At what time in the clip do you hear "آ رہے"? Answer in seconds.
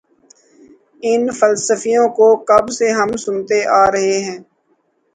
3.73-4.17